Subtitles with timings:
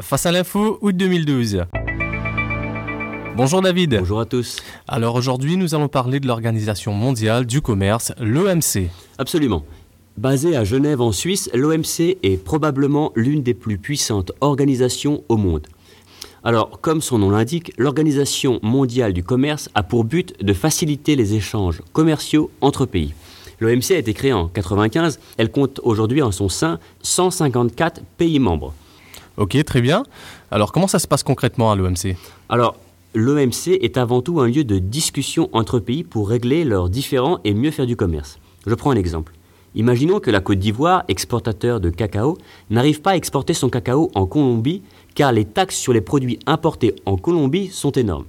[0.00, 1.66] Face à l'info, août 2012.
[3.36, 3.98] Bonjour David.
[4.00, 4.56] Bonjour à tous.
[4.88, 8.90] Alors aujourd'hui, nous allons parler de l'Organisation mondiale du commerce, l'OMC.
[9.18, 9.64] Absolument.
[10.16, 15.68] Basée à Genève en Suisse, l'OMC est probablement l'une des plus puissantes organisations au monde.
[16.42, 21.34] Alors, comme son nom l'indique, l'Organisation mondiale du commerce a pour but de faciliter les
[21.34, 23.14] échanges commerciaux entre pays.
[23.60, 28.74] L'OMC a été créée en 1995, elle compte aujourd'hui en son sein 154 pays membres.
[29.36, 30.04] Ok, très bien.
[30.50, 32.16] Alors comment ça se passe concrètement à l'OMC
[32.48, 32.76] Alors,
[33.14, 37.52] l'OMC est avant tout un lieu de discussion entre pays pour régler leurs différends et
[37.52, 38.38] mieux faire du commerce.
[38.66, 39.32] Je prends un exemple.
[39.74, 42.38] Imaginons que la Côte d'Ivoire, exportateur de cacao,
[42.70, 44.82] n'arrive pas à exporter son cacao en Colombie
[45.16, 48.26] car les taxes sur les produits importés en Colombie sont énormes.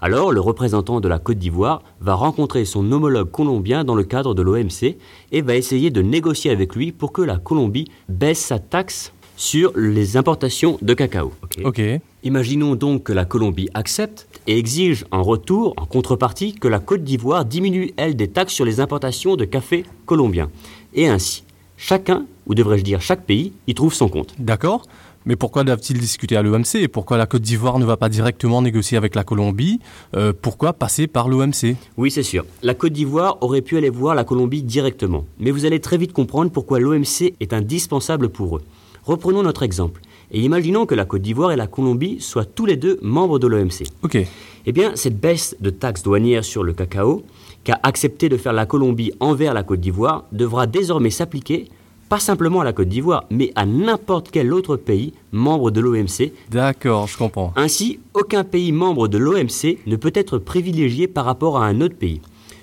[0.00, 4.34] Alors, le représentant de la Côte d'Ivoire va rencontrer son homologue colombien dans le cadre
[4.34, 4.96] de l'OMC
[5.32, 9.72] et va essayer de négocier avec lui pour que la Colombie baisse sa taxe sur
[9.76, 11.32] les importations de cacao.
[11.64, 11.80] Ok.
[12.24, 17.04] Imaginons donc que la Colombie accepte et exige en retour, en contrepartie, que la Côte
[17.04, 20.50] d'Ivoire diminue, elle, des taxes sur les importations de café colombien.
[20.94, 21.44] Et ainsi,
[21.76, 24.34] chacun, ou devrais-je dire chaque pays, y trouve son compte.
[24.38, 24.82] D'accord.
[25.26, 28.62] Mais pourquoi doivent-ils discuter à l'OMC et pourquoi la Côte d'Ivoire ne va pas directement
[28.62, 29.80] négocier avec la Colombie?
[30.14, 32.44] Euh, Pourquoi passer par l'OMC Oui, c'est sûr.
[32.62, 35.26] La Côte d'Ivoire aurait pu aller voir la Colombie directement.
[35.40, 38.62] Mais vous allez très vite comprendre pourquoi l'OMC est indispensable pour eux.
[39.06, 40.00] Reprenons notre exemple.
[40.32, 43.46] Et imaginons que la Côte d'Ivoire et la Colombie soient tous les deux membres de
[43.46, 43.84] l'OMC.
[44.02, 44.18] Ok.
[44.66, 47.22] Eh bien, cette baisse de taxes douanières sur le cacao
[47.62, 51.68] qu'a accepté de faire la Colombie envers la Côte d'Ivoire devra désormais s'appliquer
[52.08, 56.32] pas simplement à la Côte d'Ivoire, mais à n'importe quel autre pays membre de l'OMC.
[56.50, 57.52] D'accord, je comprends.
[57.56, 61.96] Ainsi, aucun pays membre de l'OMC ne peut être privilégié par rapport à un autre
[61.96, 62.20] pays.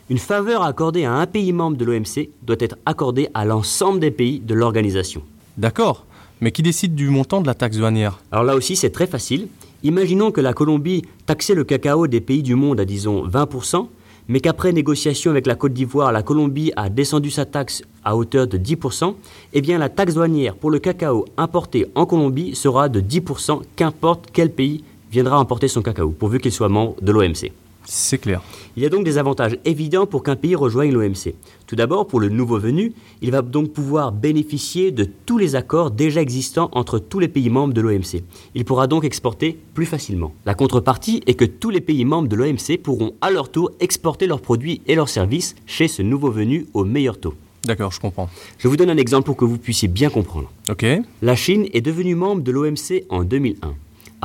[0.10, 4.12] Une faveur accordée à un pays membre de l'OMC doit être accordée à l'ensemble des
[4.12, 5.24] pays de l'organisation.
[5.58, 6.06] D'accord.
[6.44, 8.20] Mais qui décide du montant de la taxe douanière?
[8.30, 9.48] Alors là aussi, c'est très facile.
[9.82, 13.88] Imaginons que la Colombie taxait le cacao des pays du monde à disons 20%,
[14.28, 18.46] mais qu'après négociation avec la Côte d'Ivoire, la Colombie a descendu sa taxe à hauteur
[18.48, 19.16] de 10%,
[19.54, 24.28] eh bien la taxe douanière pour le cacao importé en Colombie sera de 10%, qu'importe
[24.34, 27.54] quel pays viendra importer son cacao, pourvu qu'il soit membre de l'OMC.
[27.86, 28.42] C'est clair.
[28.76, 31.36] Il y a donc des avantages évidents pour qu'un pays rejoigne l'OMC.
[31.68, 35.92] Tout d'abord, pour le nouveau venu, il va donc pouvoir bénéficier de tous les accords
[35.92, 38.24] déjà existants entre tous les pays membres de l'OMC.
[38.56, 40.34] Il pourra donc exporter plus facilement.
[40.46, 44.28] La contrepartie est que tous les pays membres de l'OMC pourront à leur tour exporter
[44.28, 47.36] leurs produits et leurs services chez ce nouveau venu au meilleur taux.
[47.66, 48.30] D'accord, je comprends.
[48.58, 50.52] Je vous donne un exemple pour que vous puissiez bien comprendre.
[50.70, 50.86] Ok.
[51.22, 53.74] La Chine est devenue membre de l'OMC en 2001.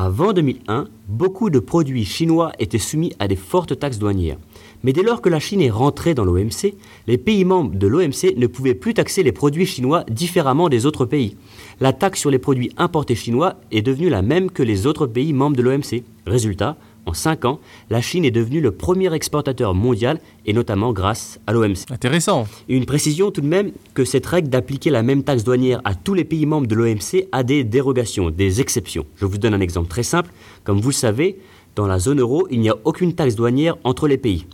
[0.01, 4.37] Avant 2001, beaucoup de produits chinois étaient soumis à des fortes taxes douanières.
[4.85, 6.75] Mais dès lors que la Chine est rentrée dans l'OMC,
[7.09, 11.05] les pays membres de l'OMC ne pouvaient plus taxer les produits chinois différemment des autres
[11.05, 11.37] pays.
[11.81, 15.33] La taxe sur les produits importés chinois est devenue la même que les autres pays
[15.33, 16.05] membres de l'OMC.
[16.29, 16.77] Résultat,
[17.07, 17.61] en 5 ans,
[17.91, 21.91] la Chine est devenue le premier exportateur mondial, et notamment grâce à l'OMC.
[21.91, 22.47] Intéressant.
[22.69, 26.15] Une précision tout de même que cette règle d'appliquer la même taxe douanière à tous
[26.15, 29.07] les pays membres de l'OMC a des dérogations, des exceptions.
[29.17, 30.31] Je vous donne un exemple très simple.
[30.65, 31.39] Comme vous le savez,
[31.77, 34.47] dans la zone euro, il n'y a aucune taxe douanière entre les pays.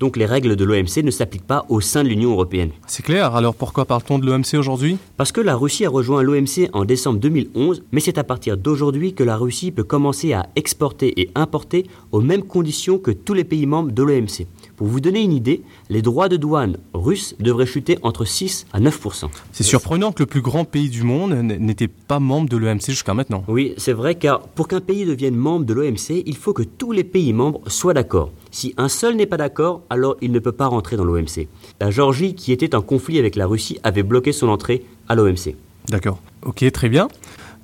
[0.00, 2.70] Donc les règles de l'OMC ne s'appliquent pas au sein de l'Union européenne.
[2.86, 3.34] C'est clair.
[3.34, 4.98] Alors pourquoi parle-t-on de l'OMC aujourd'hui?
[5.16, 9.14] Parce que la Russie a rejoint l'OMC en décembre 2011, mais c'est à partir d'aujourd'hui
[9.14, 13.44] que la Russie peut commencer à exporter et importer aux mêmes conditions que tous les
[13.44, 14.46] pays membres de l'OMC.
[14.76, 18.78] Pour vous donner une idée, les droits de douane russes devraient chuter entre 6 à
[18.78, 22.90] 9% C'est surprenant que le plus grand pays du monde n'était pas membre de l'OMC
[22.90, 23.42] jusqu'à maintenant.
[23.48, 26.92] Oui, c'est vrai, car pour qu'un pays devienne membre de l'OMC, il faut que tous
[26.92, 28.30] les pays membres soient d'accord.
[28.50, 31.48] Si un seul n'est pas d'accord, alors il ne peut pas rentrer dans l'OMC.
[31.80, 35.54] La Géorgie, qui était en conflit avec la Russie, avait bloqué son entrée à l'OMC.
[35.88, 36.20] D'accord.
[36.42, 37.08] Ok, très bien.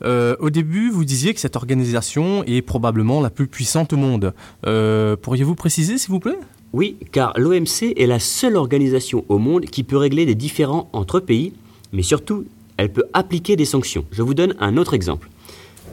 [0.05, 4.35] Euh, au début, vous disiez que cette organisation est probablement la plus puissante au monde.
[4.67, 6.39] Euh, Pourriez-vous préciser, s'il vous plaît?
[6.73, 11.21] Oui, car l'OMC est la seule organisation au monde qui peut régler des différends entre
[11.21, 11.53] pays,
[11.93, 12.45] mais surtout,
[12.77, 14.05] elle peut appliquer des sanctions.
[14.11, 15.31] Je vous donne un autre exemple.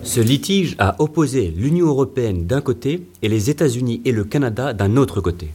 [0.03, 4.97] Ce litige a opposé l'Union européenne d'un côté et les États-Unis et le Canada d'un
[4.97, 5.49] autre côté.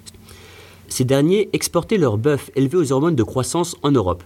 [0.89, 4.23] Ces derniers exportaient leur bœuf élevé aux hormones de croissance en Europe.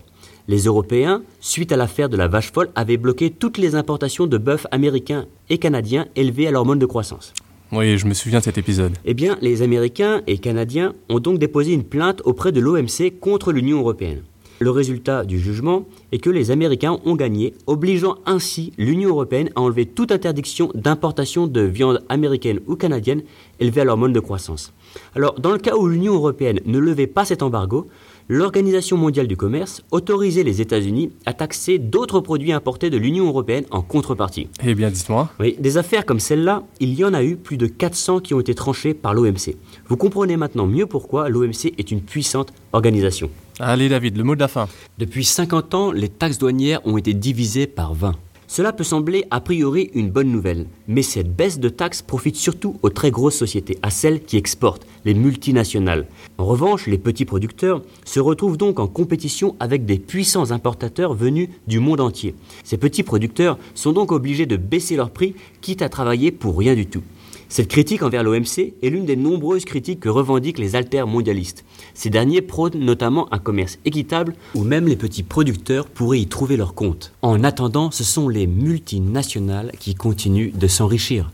[0.46, 4.36] Les Européens, suite à l'affaire de la vache folle, avaient bloqué toutes les importations de
[4.36, 7.32] bœuf américains et canadiens élevés à l'hormone de croissance.
[7.72, 8.92] Oui, je me souviens de cet épisode.
[9.04, 13.52] Eh bien, les Américains et Canadiens ont donc déposé une plainte auprès de l'OMC contre
[13.52, 14.22] l'Union européenne.
[14.62, 19.62] Le résultat du jugement est que les Américains ont gagné, obligeant ainsi l'Union européenne à
[19.62, 23.22] enlever toute interdiction d'importation de viande américaine ou canadienne
[23.58, 24.74] élevée à leur mode de croissance.
[25.16, 27.88] Alors, dans le cas où l'Union européenne ne levait pas cet embargo,
[28.28, 33.64] l'Organisation mondiale du commerce autorisait les États-Unis à taxer d'autres produits importés de l'Union européenne
[33.70, 34.48] en contrepartie.
[34.62, 35.30] Eh bien, dites-moi.
[35.40, 38.40] Oui, des affaires comme celle-là, il y en a eu plus de 400 qui ont
[38.40, 39.56] été tranchées par l'OMC.
[39.88, 43.30] Vous comprenez maintenant mieux pourquoi l'OMC est une puissante organisation.
[43.62, 44.68] Allez, David, le mot de la fin.
[44.96, 48.14] Depuis 50 ans, les taxes douanières ont été divisées par 20.
[48.46, 52.78] Cela peut sembler a priori une bonne nouvelle, mais cette baisse de taxes profite surtout
[52.82, 56.06] aux très grosses sociétés, à celles qui exportent, les multinationales.
[56.38, 61.50] En revanche, les petits producteurs se retrouvent donc en compétition avec des puissants importateurs venus
[61.66, 62.34] du monde entier.
[62.64, 66.74] Ces petits producteurs sont donc obligés de baisser leurs prix, quitte à travailler pour rien
[66.74, 67.02] du tout.
[67.50, 71.64] Cette critique envers l'OMC est l'une des nombreuses critiques que revendiquent les mondialistes.
[71.94, 76.56] Ces derniers prônent notamment un commerce équitable où même les petits producteurs pourraient y trouver
[76.56, 77.12] leur compte.
[77.22, 81.32] En attendant, ce sont les multinationales qui continuent de s'enrichir.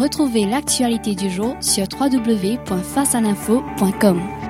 [0.00, 4.43] Retrouvez l'actualité du jour sur www.facealinfo.com.